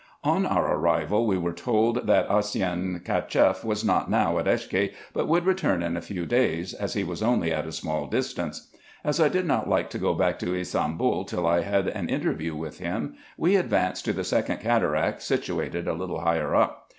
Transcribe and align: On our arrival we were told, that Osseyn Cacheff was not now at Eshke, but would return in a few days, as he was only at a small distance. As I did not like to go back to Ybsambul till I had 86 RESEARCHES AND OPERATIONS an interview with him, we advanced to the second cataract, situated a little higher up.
On 0.23 0.47
our 0.47 0.73
arrival 0.77 1.27
we 1.27 1.37
were 1.37 1.53
told, 1.53 2.07
that 2.07 2.27
Osseyn 2.27 3.05
Cacheff 3.05 3.63
was 3.63 3.85
not 3.85 4.09
now 4.09 4.39
at 4.39 4.47
Eshke, 4.47 4.93
but 5.13 5.27
would 5.27 5.45
return 5.45 5.83
in 5.83 5.95
a 5.95 6.01
few 6.01 6.25
days, 6.25 6.73
as 6.73 6.95
he 6.95 7.03
was 7.03 7.21
only 7.21 7.53
at 7.53 7.67
a 7.67 7.71
small 7.71 8.07
distance. 8.07 8.69
As 9.03 9.19
I 9.19 9.29
did 9.29 9.45
not 9.45 9.69
like 9.69 9.91
to 9.91 9.99
go 9.99 10.15
back 10.15 10.39
to 10.39 10.53
Ybsambul 10.55 11.27
till 11.27 11.45
I 11.45 11.61
had 11.61 11.83
86 11.85 11.85
RESEARCHES 11.85 11.87
AND 11.87 11.87
OPERATIONS 11.87 12.09
an 12.09 12.15
interview 12.15 12.55
with 12.55 12.79
him, 12.79 13.15
we 13.37 13.55
advanced 13.55 14.05
to 14.05 14.13
the 14.13 14.23
second 14.23 14.57
cataract, 14.61 15.21
situated 15.21 15.87
a 15.87 15.93
little 15.93 16.21
higher 16.21 16.55
up. 16.55 16.89